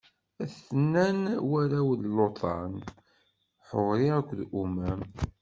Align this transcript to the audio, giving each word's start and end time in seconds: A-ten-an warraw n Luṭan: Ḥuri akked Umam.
A-ten-an 0.43 1.21
warraw 1.49 1.89
n 2.01 2.03
Luṭan: 2.17 2.73
Ḥuri 3.67 4.07
akked 4.17 4.39
Umam. 4.61 5.01